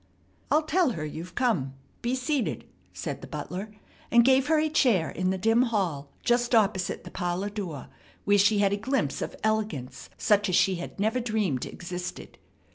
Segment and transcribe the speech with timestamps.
[0.49, 1.75] "I'll tell her you've come.
[2.01, 3.69] Be seated," said the butler,
[4.09, 7.87] and gave her a chair in the dim hall just opposite the parlor door,
[8.25, 12.39] where she had a glimpse of elegance such as she had never dreamed existed.